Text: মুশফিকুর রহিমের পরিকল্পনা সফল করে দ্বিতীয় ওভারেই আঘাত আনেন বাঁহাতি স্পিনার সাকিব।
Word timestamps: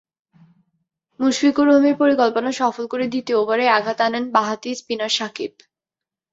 মুশফিকুর 1.19 1.65
রহিমের 1.67 1.95
পরিকল্পনা 2.01 2.49
সফল 2.61 2.83
করে 2.87 3.05
দ্বিতীয় 3.07 3.37
ওভারেই 3.39 3.73
আঘাত 3.77 3.99
আনেন 4.01 4.25
বাঁহাতি 4.35 4.69
স্পিনার 4.79 5.11
সাকিব। 5.17 5.51